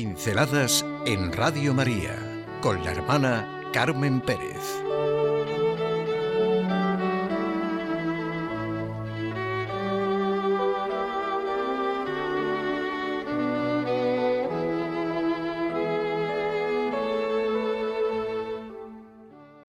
Pinceladas 0.00 0.82
en 1.04 1.30
Radio 1.30 1.74
María 1.74 2.16
con 2.62 2.82
la 2.82 2.92
hermana 2.92 3.60
Carmen 3.70 4.22
Pérez. 4.22 4.56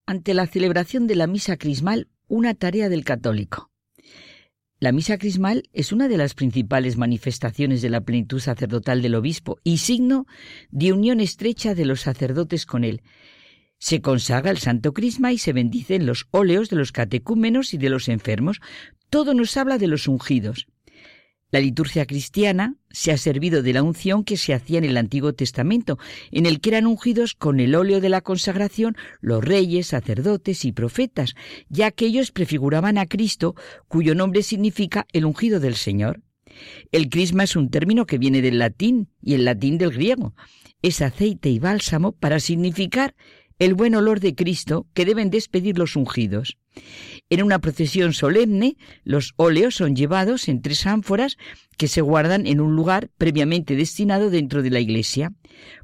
Ante 0.08 0.34
la 0.34 0.48
celebración 0.48 1.08
de 1.08 1.16
la 1.16 1.28
misa 1.28 1.58
crismal, 1.58 2.08
una 2.30 2.54
tarea 2.54 2.88
del 2.88 3.04
católico. 3.04 3.71
La 4.82 4.92
misa 4.92 5.20
crismal 5.20 5.70
es 5.74 5.92
una 5.92 6.08
de 6.08 6.18
las 6.18 6.34
principales 6.34 6.98
manifestaciones 6.98 7.84
de 7.84 7.92
la 7.92 8.02
plenitud 8.02 8.40
sacerdotal 8.40 9.04
del 9.04 9.14
obispo 9.14 9.60
y 9.64 9.78
signo 9.78 10.26
de 10.72 10.92
unión 10.92 11.20
estrecha 11.20 11.76
de 11.76 11.86
los 11.86 12.02
sacerdotes 12.02 12.66
con 12.66 12.84
él. 12.84 13.04
Se 13.78 14.02
consagra 14.02 14.50
el 14.50 14.58
santo 14.58 14.92
crisma 14.92 15.32
y 15.32 15.38
se 15.38 15.54
bendicen 15.54 16.08
los 16.08 16.26
óleos 16.32 16.72
de 16.72 16.78
los 16.78 16.92
catecúmenos 16.92 17.76
y 17.76 17.78
de 17.78 17.92
los 17.92 18.10
enfermos. 18.10 18.60
Todo 19.12 19.36
nos 19.36 19.56
habla 19.56 19.78
de 19.78 19.86
los 19.86 20.08
ungidos. 20.08 20.66
La 21.52 21.60
liturgia 21.60 22.06
cristiana 22.06 22.76
se 22.92 23.12
ha 23.12 23.18
servido 23.18 23.62
de 23.62 23.74
la 23.74 23.84
unción 23.84 24.24
que 24.24 24.38
se 24.38 24.54
hacía 24.54 24.78
en 24.78 24.86
el 24.86 24.96
Antiguo 24.96 25.34
Testamento, 25.34 26.00
en 26.32 26.46
el 26.46 26.62
que 26.62 26.70
eran 26.70 26.88
ungidos 26.88 27.36
con 27.36 27.60
el 27.60 27.76
óleo 27.76 28.00
de 28.00 28.08
la 28.08 28.22
consagración 28.22 28.96
los 29.20 29.44
reyes, 29.44 29.88
sacerdotes 29.88 30.64
y 30.64 30.72
profetas, 30.72 31.36
ya 31.68 31.92
que 31.92 32.06
ellos 32.06 32.32
prefiguraban 32.32 32.98
a 32.98 33.06
Cristo, 33.06 33.56
cuyo 33.90 34.16
nombre 34.16 34.44
significa 34.44 35.06
el 35.12 35.26
ungido 35.26 35.60
del 35.60 35.76
Señor. 35.76 36.22
El 36.94 37.10
crisma 37.10 37.44
es 37.44 37.58
un 37.58 37.70
término 37.70 38.06
que 38.06 38.18
viene 38.18 38.42
del 38.42 38.58
latín 38.58 39.10
y 39.22 39.34
el 39.34 39.44
latín 39.44 39.78
del 39.78 39.92
griego. 39.92 40.34
Es 40.82 41.02
aceite 41.02 41.50
y 41.50 41.60
bálsamo 41.60 42.14
para 42.14 42.40
significar 42.40 43.14
el 43.60 43.76
buen 43.76 43.94
olor 43.94 44.22
de 44.22 44.36
Cristo 44.36 44.88
que 44.94 45.06
deben 45.06 45.30
despedir 45.30 45.78
los 45.78 45.96
ungidos. 45.96 46.58
En 47.32 47.42
una 47.44 47.60
procesión 47.60 48.12
solemne, 48.12 48.76
los 49.06 49.32
óleos 49.38 49.76
son 49.76 49.96
llevados 49.96 50.50
en 50.50 50.62
tres 50.62 50.86
ánforas 50.86 51.38
que 51.78 51.88
se 51.88 52.02
guardan 52.02 52.46
en 52.46 52.60
un 52.60 52.76
lugar 52.76 53.10
previamente 53.18 53.78
destinado 53.78 54.30
dentro 54.30 54.62
de 54.62 54.70
la 54.70 54.82
iglesia. 54.82 55.32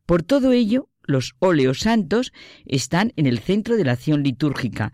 Por 0.06 0.24
todo 0.24 0.52
ello, 0.52 0.90
los 1.04 1.36
óleos 1.40 1.80
santos 1.80 2.34
están 2.66 3.14
en 3.16 3.28
el 3.28 3.40
centro 3.40 3.78
de 3.78 3.86
la 3.86 3.94
acción 3.94 4.24
litúrgica. 4.24 4.92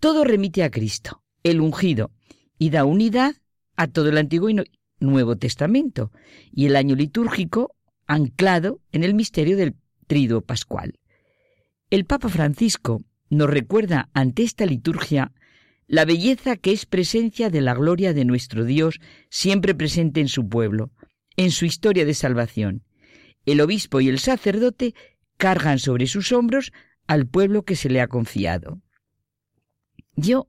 Todo 0.00 0.24
remite 0.24 0.64
a 0.64 0.70
Cristo, 0.72 1.22
el 1.44 1.60
ungido, 1.60 2.10
y 2.58 2.70
da 2.70 2.84
unidad 2.84 3.36
a 3.76 3.86
todo 3.86 4.08
el 4.08 4.18
Antiguo 4.18 4.50
y 4.50 4.56
Nuevo 4.98 5.36
Testamento, 5.36 6.10
y 6.50 6.66
el 6.66 6.74
año 6.74 6.96
litúrgico 6.96 7.76
anclado 8.08 8.80
en 8.90 9.04
el 9.04 9.14
misterio 9.14 9.56
del 9.56 9.76
trido 10.08 10.40
pascual. 10.40 10.98
El 11.88 12.04
Papa 12.04 12.28
Francisco 12.30 13.04
nos 13.30 13.48
recuerda 13.48 14.08
ante 14.12 14.42
esta 14.42 14.66
liturgia 14.66 15.30
la 15.88 16.04
belleza 16.04 16.56
que 16.56 16.70
es 16.72 16.86
presencia 16.86 17.48
de 17.48 17.62
la 17.62 17.74
gloria 17.74 18.12
de 18.12 18.26
nuestro 18.26 18.64
Dios 18.64 19.00
siempre 19.30 19.74
presente 19.74 20.20
en 20.20 20.28
su 20.28 20.48
pueblo, 20.48 20.92
en 21.36 21.50
su 21.50 21.64
historia 21.64 22.04
de 22.04 22.14
salvación. 22.14 22.84
El 23.46 23.62
obispo 23.62 24.00
y 24.00 24.08
el 24.08 24.18
sacerdote 24.18 24.94
cargan 25.38 25.78
sobre 25.78 26.06
sus 26.06 26.30
hombros 26.32 26.72
al 27.06 27.26
pueblo 27.26 27.62
que 27.64 27.74
se 27.74 27.88
le 27.88 28.02
ha 28.02 28.06
confiado. 28.06 28.82
Yo, 30.14 30.48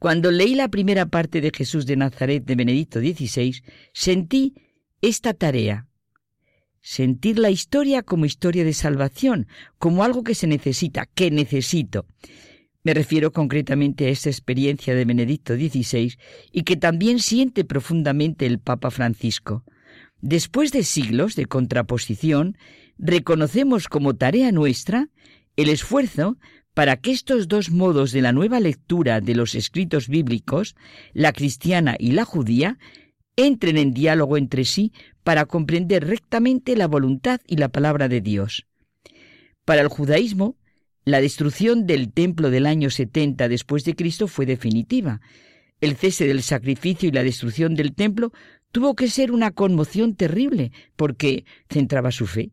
cuando 0.00 0.32
leí 0.32 0.56
la 0.56 0.68
primera 0.68 1.06
parte 1.06 1.40
de 1.40 1.52
Jesús 1.54 1.86
de 1.86 1.96
Nazaret 1.96 2.44
de 2.44 2.56
Benedicto 2.56 2.98
XVI, 2.98 3.62
sentí 3.92 4.54
esta 5.00 5.32
tarea, 5.32 5.86
sentir 6.80 7.38
la 7.38 7.50
historia 7.50 8.02
como 8.02 8.24
historia 8.24 8.64
de 8.64 8.72
salvación, 8.72 9.46
como 9.78 10.02
algo 10.02 10.24
que 10.24 10.34
se 10.34 10.48
necesita, 10.48 11.06
que 11.06 11.30
necesito. 11.30 12.06
Me 12.84 12.94
refiero 12.94 13.32
concretamente 13.32 14.06
a 14.06 14.08
esta 14.08 14.28
experiencia 14.28 14.94
de 14.94 15.04
Benedicto 15.04 15.54
XVI 15.54 16.14
y 16.50 16.62
que 16.62 16.76
también 16.76 17.20
siente 17.20 17.64
profundamente 17.64 18.44
el 18.46 18.58
Papa 18.58 18.90
Francisco. 18.90 19.64
Después 20.20 20.72
de 20.72 20.82
siglos 20.82 21.36
de 21.36 21.46
contraposición, 21.46 22.56
reconocemos 22.98 23.88
como 23.88 24.16
tarea 24.16 24.50
nuestra 24.50 25.08
el 25.56 25.68
esfuerzo 25.68 26.38
para 26.74 26.96
que 26.96 27.12
estos 27.12 27.48
dos 27.48 27.70
modos 27.70 28.12
de 28.12 28.22
la 28.22 28.32
nueva 28.32 28.58
lectura 28.58 29.20
de 29.20 29.34
los 29.34 29.54
escritos 29.54 30.08
bíblicos, 30.08 30.74
la 31.12 31.32
cristiana 31.32 31.96
y 31.98 32.12
la 32.12 32.24
judía, 32.24 32.78
entren 33.36 33.76
en 33.76 33.92
diálogo 33.92 34.36
entre 34.36 34.64
sí 34.64 34.92
para 35.22 35.46
comprender 35.46 36.06
rectamente 36.06 36.76
la 36.76 36.86
voluntad 36.86 37.40
y 37.46 37.56
la 37.56 37.68
palabra 37.68 38.08
de 38.08 38.20
Dios. 38.20 38.66
Para 39.64 39.82
el 39.82 39.88
judaísmo, 39.88 40.56
la 41.04 41.20
destrucción 41.20 41.86
del 41.86 42.12
templo 42.12 42.50
del 42.50 42.66
año 42.66 42.88
70 42.88 43.48
después 43.48 43.84
de 43.84 43.96
Cristo 43.96 44.28
fue 44.28 44.46
definitiva. 44.46 45.20
El 45.80 45.96
cese 45.96 46.28
del 46.28 46.42
sacrificio 46.42 47.08
y 47.08 47.12
la 47.12 47.24
destrucción 47.24 47.74
del 47.74 47.94
templo 47.94 48.32
tuvo 48.70 48.94
que 48.94 49.08
ser 49.08 49.32
una 49.32 49.50
conmoción 49.50 50.14
terrible 50.14 50.70
porque 50.94 51.44
centraba 51.68 52.12
su 52.12 52.26
fe. 52.26 52.52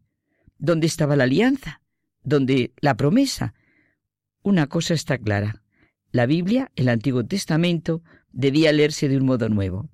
¿Dónde 0.58 0.88
estaba 0.88 1.16
la 1.16 1.26
alianza? 1.26 1.82
¿Dónde 2.24 2.74
la 2.82 2.98
promesa? 2.98 3.54
Una 4.42 4.68
cosa 4.68 4.96
está 4.96 5.20
clara. 5.20 5.62
La 6.12 6.26
Biblia, 6.26 6.72
el 6.76 6.90
Antiguo 6.90 7.24
Testamento, 7.26 8.02
debía 8.32 8.74
leerse 8.74 9.08
de 9.10 9.18
un 9.18 9.26
modo 9.26 9.48
nuevo. 9.48 9.90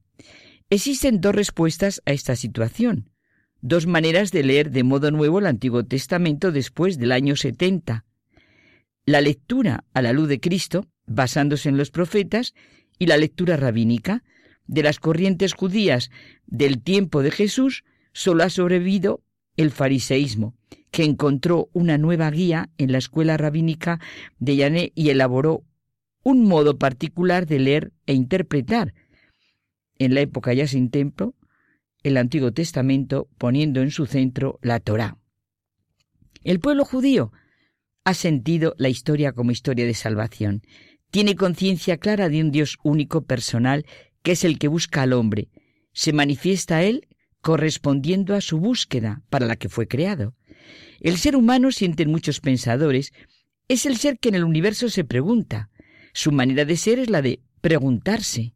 Existen 0.70 1.20
dos 1.20 1.36
respuestas 1.36 2.02
a 2.06 2.14
esta 2.14 2.38
situación, 2.38 3.12
dos 3.60 3.86
maneras 3.86 4.32
de 4.32 4.44
leer 4.44 4.72
de 4.72 4.84
modo 4.84 5.12
nuevo 5.12 5.40
el 5.40 5.46
Antiguo 5.46 5.84
Testamento 5.84 6.54
después 6.54 6.98
del 6.98 7.12
año 7.12 7.36
70 7.36 8.05
la 9.06 9.22
lectura 9.22 9.84
a 9.94 10.02
la 10.02 10.14
luz 10.14 10.28
de 10.28 10.40
Cristo, 10.40 10.88
basándose 11.06 11.70
en 11.70 11.78
los 11.78 11.92
profetas, 11.92 12.54
y 12.98 13.08
la 13.08 13.18
lectura 13.18 13.58
rabínica. 13.58 14.24
De 14.68 14.82
las 14.82 15.00
corrientes 15.00 15.54
judías 15.54 16.10
del 16.48 16.82
tiempo 16.82 17.22
de 17.22 17.30
Jesús, 17.30 17.84
solo 18.14 18.44
ha 18.44 18.50
sobrevivido 18.50 19.22
el 19.58 19.70
fariseísmo, 19.70 20.56
que 20.90 21.04
encontró 21.04 21.70
una 21.74 21.98
nueva 21.98 22.32
guía 22.32 22.70
en 22.78 22.92
la 22.92 22.98
escuela 22.98 23.38
rabínica 23.38 24.00
de 24.40 24.56
Yané 24.56 24.92
y 24.96 25.10
elaboró 25.10 25.64
un 26.24 26.46
modo 26.46 26.80
particular 26.80 27.46
de 27.46 27.60
leer 27.60 27.94
e 28.08 28.14
interpretar, 28.14 28.94
en 30.00 30.16
la 30.16 30.22
época 30.22 30.54
ya 30.54 30.68
sin 30.68 30.90
templo, 30.90 31.36
el 32.02 32.18
Antiguo 32.18 32.52
Testamento, 32.52 33.28
poniendo 33.38 33.82
en 33.82 33.92
su 33.92 34.06
centro 34.06 34.60
la 34.62 34.80
Torá. 34.80 35.18
El 36.44 36.60
pueblo 36.60 36.86
judío 36.86 37.32
ha 38.06 38.14
sentido 38.14 38.76
la 38.78 38.88
historia 38.88 39.34
como 39.34 39.52
historia 39.52 39.86
de 39.86 39.96
salvación. 39.96 40.62
Tiene 41.12 41.36
conciencia 41.36 41.98
clara 41.98 42.30
de 42.30 42.42
un 42.42 42.52
Dios 42.52 42.78
único, 42.84 43.26
personal, 43.26 43.86
que 44.22 44.34
es 44.34 44.44
el 44.44 44.60
que 44.60 44.68
busca 44.68 45.02
al 45.02 45.14
hombre. 45.14 45.50
Se 45.92 46.14
manifiesta 46.14 46.78
a 46.78 46.84
él 46.84 47.08
correspondiendo 47.42 48.36
a 48.36 48.42
su 48.42 48.60
búsqueda 48.60 49.22
para 49.30 49.46
la 49.46 49.56
que 49.56 49.70
fue 49.70 49.88
creado. 49.88 50.36
El 51.00 51.18
ser 51.18 51.36
humano, 51.36 51.72
sienten 51.72 52.10
muchos 52.10 52.40
pensadores, 52.42 53.12
es 53.68 53.86
el 53.86 53.98
ser 53.98 54.20
que 54.20 54.30
en 54.30 54.36
el 54.36 54.44
universo 54.44 54.90
se 54.90 55.04
pregunta. 55.04 55.70
Su 56.14 56.32
manera 56.32 56.66
de 56.66 56.78
ser 56.78 57.00
es 57.00 57.10
la 57.10 57.22
de 57.22 57.42
preguntarse. 57.62 58.54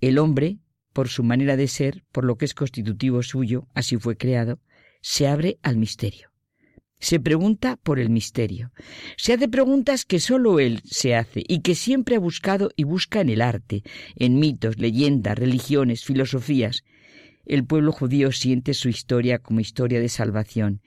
El 0.00 0.18
hombre, 0.18 0.58
por 0.92 1.08
su 1.08 1.22
manera 1.22 1.56
de 1.56 1.68
ser, 1.68 2.04
por 2.12 2.24
lo 2.24 2.36
que 2.36 2.44
es 2.44 2.54
constitutivo 2.54 3.22
suyo, 3.22 3.68
así 3.74 3.96
fue 3.96 4.16
creado, 4.16 4.60
se 5.02 5.28
abre 5.28 5.58
al 5.62 5.76
misterio. 5.76 6.35
Se 6.98 7.20
pregunta 7.20 7.76
por 7.76 7.98
el 7.98 8.08
misterio. 8.08 8.72
Se 9.16 9.34
hace 9.34 9.48
preguntas 9.48 10.04
que 10.04 10.18
sólo 10.18 10.58
él 10.58 10.80
se 10.84 11.14
hace 11.14 11.44
y 11.46 11.60
que 11.60 11.74
siempre 11.74 12.16
ha 12.16 12.20
buscado 12.20 12.70
y 12.74 12.84
busca 12.84 13.20
en 13.20 13.28
el 13.28 13.42
arte, 13.42 13.82
en 14.16 14.38
mitos, 14.38 14.78
leyendas, 14.78 15.38
religiones, 15.38 16.04
filosofías. 16.04 16.84
El 17.44 17.64
pueblo 17.64 17.92
judío 17.92 18.32
siente 18.32 18.74
su 18.74 18.88
historia 18.88 19.38
como 19.38 19.60
historia 19.60 20.00
de 20.00 20.08
salvación, 20.08 20.80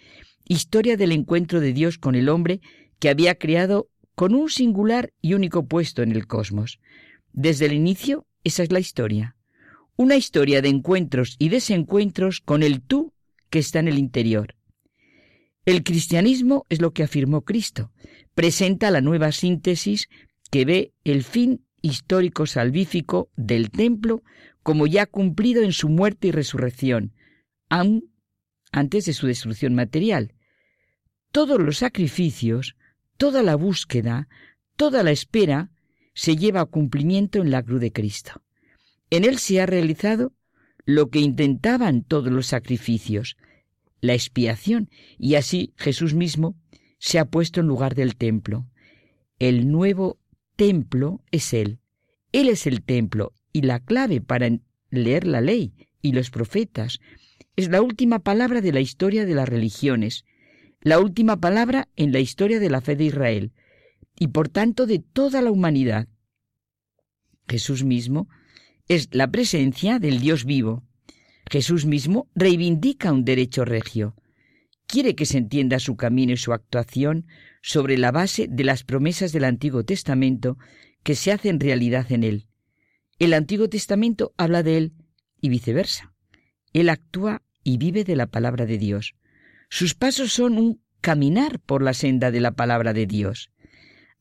historia 0.45 0.98
del 0.98 1.12
encuentro 1.12 1.60
de 1.60 1.74
Dios 1.74 1.98
con 1.98 2.16
el 2.16 2.28
hombre 2.28 2.60
que 2.98 3.10
había 3.10 3.36
creado 3.36 3.88
con 4.16 4.36
un 4.36 4.50
singular 4.50 5.13
y 5.22 5.36
único 5.36 5.68
puesto 5.68 6.01
en 6.01 6.12
el 6.12 6.28
cosmos. 6.28 6.80
Desde 7.31 7.68
el 7.68 7.74
inicio, 7.74 8.25
esa 8.44 8.63
es 8.63 8.72
la 8.72 8.80
historia. 8.80 9.36
Una 9.95 10.18
historia 10.18 10.62
de 10.62 10.69
encuentros 10.69 11.36
y 11.39 11.50
desencuentros 11.50 12.42
con 12.42 12.63
el 12.63 12.81
tú 12.81 13.13
que 13.50 13.60
está 13.60 13.80
en 13.80 13.88
el 13.88 13.98
interior 13.98 14.56
el 15.69 15.83
cristianismo 15.83 16.66
es 16.69 16.81
lo 16.81 16.94
que 16.94 17.04
afirmó 17.04 17.42
Cristo. 17.42 17.92
Presenta 18.33 18.89
la 18.89 19.01
nueva 19.01 19.31
síntesis 19.31 20.10
que 20.50 20.66
ve 20.66 20.94
el 21.04 21.24
fin 21.24 21.63
histórico 21.81 22.48
salvífico 22.48 23.30
del 23.36 23.69
templo 23.69 24.24
como 24.63 24.88
ya 24.88 25.06
cumplido 25.06 25.62
en 25.62 25.71
su 25.71 25.88
muerte 25.88 26.27
y 26.27 26.31
resurrección, 26.31 27.13
aun 27.69 28.12
antes 28.71 29.06
de 29.06 29.13
su 29.13 29.27
destrucción 29.27 29.75
material. 29.75 30.33
Todos 31.31 31.60
los 31.60 31.77
sacrificios, 31.77 32.75
toda 33.18 33.44
la 33.44 33.56
búsqueda, 33.56 34.27
toda 34.75 35.04
la 35.04 35.12
espera 35.12 35.72
se 36.15 36.36
lleva 36.36 36.62
a 36.62 36.65
cumplimiento 36.65 37.42
en 37.42 37.51
la 37.51 37.62
cruz 37.62 37.80
de 37.80 37.92
Cristo. 37.92 38.42
En 39.12 39.24
él 39.24 39.38
se 39.38 39.62
ha 39.62 39.68
realizado 39.68 40.33
lo 40.86 41.10
que 41.10 41.19
intentaban 41.19 42.04
todos 42.04 42.31
los 42.31 42.48
sacrificios, 42.48 43.38
la 44.01 44.13
expiación, 44.13 44.90
y 45.18 45.36
así 45.36 45.74
Jesús 45.78 46.13
mismo 46.13 46.56
se 47.00 47.19
ha 47.19 47.25
puesto 47.25 47.62
en 47.62 47.68
lugar 47.68 47.96
del 47.96 48.16
templo. 48.16 48.68
El 49.40 49.72
nuevo 49.72 50.19
templo 50.56 51.22
es 51.31 51.54
Él. 51.54 51.80
Él 52.31 52.50
es 52.50 52.68
el 52.68 52.84
templo 52.84 53.34
y 53.54 53.62
la 53.62 53.80
clave 53.80 54.22
para 54.22 54.50
leer 54.90 55.25
la 55.25 55.42
ley 55.42 55.74
y 56.01 56.12
los 56.12 56.30
profetas. 56.30 57.00
Es 57.56 57.69
la 57.69 57.81
última 57.81 58.19
palabra 58.19 58.62
de 58.62 58.72
la 58.72 58.80
historia 58.80 59.25
de 59.25 59.36
las 59.36 59.50
religiones, 59.50 60.25
la 60.81 61.00
última 61.00 61.38
palabra 61.38 61.90
en 61.96 62.12
la 62.12 62.19
historia 62.19 62.60
de 62.60 62.69
la 62.69 62.81
fe 62.81 62.96
de 62.96 63.06
Israel 63.06 63.51
y 64.18 64.28
por 64.28 64.50
tanto 64.50 64.86
de 64.86 65.00
toda 65.00 65.42
la 65.42 65.51
humanidad. 65.51 66.07
Jesús 67.48 67.84
mismo 67.84 68.30
es 68.88 69.10
la 69.12 69.30
presencia 69.31 70.00
del 70.00 70.19
Dios 70.19 70.46
vivo. 70.46 70.84
Jesús 71.50 71.86
mismo 71.86 72.30
reivindica 72.36 73.12
un 73.12 73.25
derecho 73.25 73.66
regio. 73.66 74.16
Quiere 74.86 75.16
que 75.16 75.25
se 75.25 75.38
entienda 75.38 75.80
su 75.80 75.96
camino 75.96 76.34
y 76.34 76.38
su 76.38 76.54
actuación 76.54 77.28
sobre 77.62 77.98
la 77.98 78.12
base 78.12 78.48
de 78.50 78.63
las 78.63 78.84
promesas 78.84 79.31
del 79.31 79.44
Antiguo 79.44 79.84
Testamento 79.84 80.57
que 81.04 81.16
se 81.16 81.31
hacen 81.31 81.60
realidad 81.60 82.12
en 82.12 82.24
él. 82.24 82.48
El 83.18 83.34
Antiguo 83.34 83.68
Testamento 83.68 84.34
habla 84.38 84.63
de 84.63 84.78
él 84.78 84.94
y 85.42 85.50
viceversa. 85.50 86.13
Él 86.74 86.90
actúa 86.90 87.42
y 87.63 87.78
vive 87.78 88.04
de 88.04 88.16
la 88.16 88.28
palabra 88.28 88.66
de 88.66 88.78
Dios. 88.78 89.16
Sus 89.69 89.96
pasos 89.96 90.31
son 90.31 90.57
un 90.57 90.81
caminar 91.01 91.60
por 91.60 91.81
la 91.81 91.94
senda 91.94 92.31
de 92.31 92.42
la 92.42 92.51
palabra 92.51 92.94
de 92.94 93.06
Dios. 93.06 93.51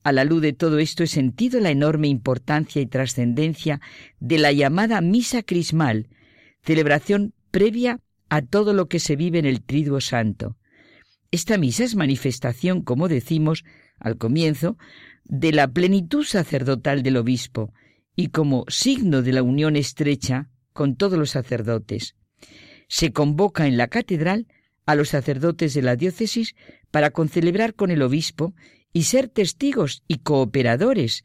A 0.02 0.12
la 0.12 0.24
luz 0.24 0.42
de 0.42 0.52
todo 0.52 0.78
esto 0.78 1.02
he 1.02 1.08
sentido 1.08 1.60
la 1.60 1.70
enorme 1.70 2.08
importancia 2.08 2.80
y 2.80 2.86
trascendencia 2.86 3.80
de 4.20 4.38
la 4.38 4.52
llamada 4.52 5.00
misa 5.00 5.42
crismal, 5.42 6.08
celebración 6.62 7.34
previa 7.50 8.00
a 8.28 8.42
todo 8.42 8.72
lo 8.72 8.88
que 8.88 9.00
se 9.00 9.16
vive 9.16 9.38
en 9.38 9.46
el 9.46 9.62
Triduo 9.62 10.00
Santo. 10.00 10.56
Esta 11.30 11.58
misa 11.58 11.84
es 11.84 11.94
manifestación, 11.94 12.82
como 12.82 13.08
decimos 13.08 13.64
al 13.98 14.16
comienzo, 14.16 14.78
de 15.24 15.52
la 15.52 15.68
plenitud 15.68 16.24
sacerdotal 16.24 17.02
del 17.02 17.18
obispo 17.18 17.72
y 18.16 18.28
como 18.28 18.64
signo 18.68 19.22
de 19.22 19.32
la 19.32 19.42
unión 19.42 19.76
estrecha 19.76 20.48
con 20.72 20.96
todos 20.96 21.18
los 21.18 21.30
sacerdotes. 21.30 22.16
Se 22.88 23.12
convoca 23.12 23.66
en 23.66 23.76
la 23.76 23.88
catedral 23.88 24.46
a 24.86 24.94
los 24.94 25.10
sacerdotes 25.10 25.74
de 25.74 25.82
la 25.82 25.96
diócesis 25.96 26.54
para 26.90 27.10
concelebrar 27.10 27.74
con 27.74 27.90
el 27.90 28.00
obispo 28.00 28.54
y 28.92 29.02
ser 29.02 29.28
testigos 29.28 30.02
y 30.08 30.18
cooperadores 30.18 31.24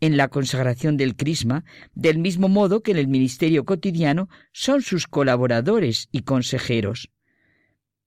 en 0.00 0.16
la 0.16 0.28
consagración 0.28 0.96
del 0.96 1.16
crisma, 1.16 1.64
del 1.94 2.18
mismo 2.18 2.48
modo 2.48 2.82
que 2.82 2.92
en 2.92 2.98
el 2.98 3.08
ministerio 3.08 3.64
cotidiano 3.64 4.28
son 4.52 4.82
sus 4.82 5.06
colaboradores 5.06 6.08
y 6.12 6.22
consejeros. 6.22 7.10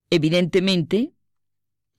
Evidentemente, 0.09 1.13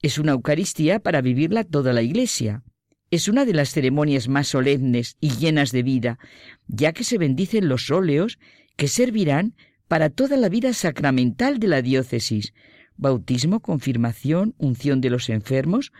es 0.01 0.17
una 0.17 0.33
Eucaristía 0.33 0.99
para 0.99 1.21
vivirla 1.21 1.63
toda 1.63 1.93
la 1.93 2.01
Iglesia. 2.01 2.63
Es 3.09 3.27
una 3.27 3.45
de 3.45 3.53
las 3.53 3.69
ceremonias 3.69 4.27
más 4.27 4.47
solemnes 4.47 5.17
y 5.19 5.29
llenas 5.29 5.71
de 5.71 5.83
vida, 5.83 6.19
ya 6.67 6.91
que 6.93 7.03
se 7.03 7.17
bendicen 7.17 7.69
los 7.69 7.89
óleos 7.91 8.39
que 8.75 8.87
servirán 8.87 9.55
para 9.87 10.09
toda 10.09 10.37
la 10.37 10.49
vida 10.49 10.73
sacramental 10.73 11.59
de 11.59 11.67
la 11.67 11.81
diócesis, 11.81 12.53
bautismo, 12.97 13.59
confirmación, 13.59 14.55
unción 14.57 15.01
de 15.01 15.09
los 15.09 15.29
enfermos, 15.29 15.91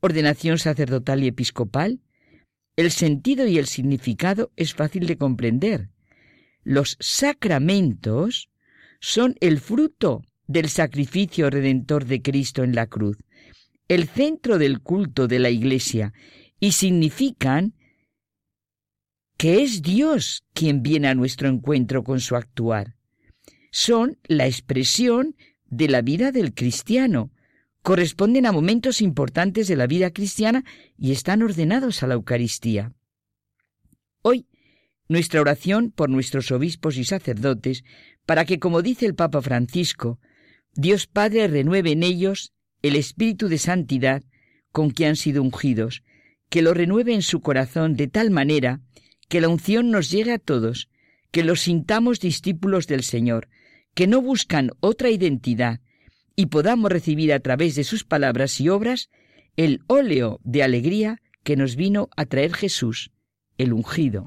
ordenación 0.00 0.58
sacerdotal 0.58 1.22
y 1.22 1.28
episcopal, 1.28 2.00
el 2.80 2.90
sentido 2.90 3.46
y 3.46 3.58
el 3.58 3.66
significado 3.66 4.52
es 4.56 4.74
fácil 4.74 5.06
de 5.06 5.16
comprender. 5.16 5.90
Los 6.64 6.96
sacramentos 6.98 8.48
son 9.00 9.36
el 9.40 9.60
fruto 9.60 10.22
del 10.46 10.68
sacrificio 10.68 11.50
redentor 11.50 12.06
de 12.06 12.22
Cristo 12.22 12.64
en 12.64 12.74
la 12.74 12.86
cruz, 12.86 13.18
el 13.88 14.08
centro 14.08 14.58
del 14.58 14.80
culto 14.80 15.28
de 15.28 15.38
la 15.38 15.50
Iglesia, 15.50 16.12
y 16.58 16.72
significan 16.72 17.74
que 19.36 19.62
es 19.62 19.82
Dios 19.82 20.44
quien 20.52 20.82
viene 20.82 21.08
a 21.08 21.14
nuestro 21.14 21.48
encuentro 21.48 22.02
con 22.02 22.20
su 22.20 22.36
actuar. 22.36 22.96
Son 23.70 24.18
la 24.24 24.46
expresión 24.46 25.36
de 25.66 25.88
la 25.88 26.02
vida 26.02 26.32
del 26.32 26.52
cristiano, 26.52 27.30
corresponden 27.82 28.46
a 28.46 28.52
momentos 28.52 29.00
importantes 29.00 29.68
de 29.68 29.76
la 29.76 29.86
vida 29.86 30.10
cristiana 30.10 30.64
y 30.98 31.12
están 31.12 31.42
ordenados 31.42 32.02
a 32.02 32.06
la 32.06 32.14
Eucaristía. 32.14 32.92
Hoy, 34.22 34.46
nuestra 35.08 35.40
oración 35.40 35.90
por 35.90 36.10
nuestros 36.10 36.52
obispos 36.52 36.96
y 36.96 37.04
sacerdotes, 37.04 37.84
para 38.26 38.44
que, 38.44 38.58
como 38.58 38.82
dice 38.82 39.06
el 39.06 39.14
Papa 39.14 39.42
Francisco, 39.42 40.20
Dios 40.74 41.06
Padre 41.06 41.48
renueve 41.48 41.92
en 41.92 42.02
ellos 42.02 42.52
el 42.82 42.96
espíritu 42.96 43.48
de 43.48 43.58
santidad 43.58 44.22
con 44.72 44.92
que 44.92 45.06
han 45.06 45.16
sido 45.16 45.42
ungidos, 45.42 46.04
que 46.48 46.62
lo 46.62 46.74
renueve 46.74 47.14
en 47.14 47.22
su 47.22 47.40
corazón 47.40 47.94
de 47.94 48.08
tal 48.08 48.30
manera 48.30 48.80
que 49.28 49.40
la 49.40 49.48
unción 49.48 49.90
nos 49.90 50.10
llegue 50.10 50.32
a 50.32 50.38
todos, 50.38 50.88
que 51.30 51.44
los 51.44 51.60
sintamos 51.60 52.20
discípulos 52.20 52.86
del 52.86 53.02
Señor, 53.02 53.48
que 53.94 54.06
no 54.06 54.20
buscan 54.20 54.70
otra 54.80 55.10
identidad, 55.10 55.80
y 56.36 56.46
podamos 56.46 56.90
recibir 56.90 57.32
a 57.32 57.40
través 57.40 57.74
de 57.74 57.84
sus 57.84 58.04
palabras 58.04 58.60
y 58.60 58.68
obras 58.68 59.10
el 59.56 59.80
óleo 59.86 60.40
de 60.44 60.62
alegría 60.62 61.20
que 61.42 61.56
nos 61.56 61.76
vino 61.76 62.08
a 62.16 62.26
traer 62.26 62.54
Jesús, 62.54 63.10
el 63.58 63.72
ungido. 63.72 64.18